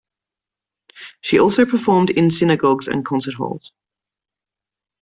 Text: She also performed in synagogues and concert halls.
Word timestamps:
She 1.21 1.39
also 1.39 1.63
performed 1.67 2.09
in 2.09 2.31
synagogues 2.31 2.87
and 2.87 3.05
concert 3.05 3.35
halls. 3.35 3.71